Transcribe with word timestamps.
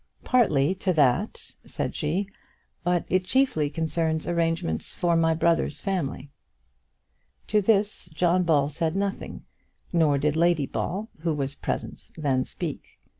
"Partly 0.23 0.73
to 0.73 0.93
that," 0.93 1.53
she 1.63 1.69
said, 1.69 2.27
"but 2.83 3.05
it 3.07 3.23
chiefly 3.23 3.69
concerns 3.69 4.27
arrangements 4.27 4.95
for 4.95 5.15
my 5.15 5.35
brother's 5.35 5.79
family." 5.79 6.31
To 7.45 7.61
this 7.61 8.09
John 8.11 8.41
Ball 8.41 8.67
said 8.69 8.95
nothing, 8.95 9.45
nor 9.93 10.17
did 10.17 10.35
Lady 10.35 10.65
Ball, 10.65 11.07
who 11.19 11.35
was 11.35 11.53
present, 11.53 12.09
then 12.17 12.45
speak. 12.45 12.97